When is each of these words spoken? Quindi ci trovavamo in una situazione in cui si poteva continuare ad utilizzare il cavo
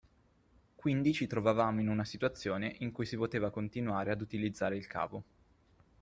Quindi 0.73 1.13
ci 1.13 1.27
trovavamo 1.27 1.79
in 1.79 1.87
una 1.87 2.05
situazione 2.05 2.75
in 2.79 2.91
cui 2.91 3.05
si 3.05 3.15
poteva 3.17 3.51
continuare 3.51 4.09
ad 4.11 4.21
utilizzare 4.21 4.75
il 4.75 4.87
cavo 4.87 5.23